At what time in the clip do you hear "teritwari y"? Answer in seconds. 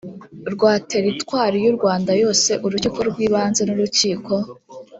0.91-1.67